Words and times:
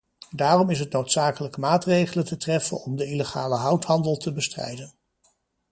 Daarom 0.31 0.69
is 0.69 0.79
het 0.79 0.91
noodzakelijk 0.91 1.57
maatregelen 1.57 2.25
te 2.25 2.37
treffen 2.37 2.77
om 2.83 2.95
de 2.95 3.05
illegale 3.05 3.55
houthandel 3.55 4.17
te 4.17 4.33
bestrijden. 4.33 4.93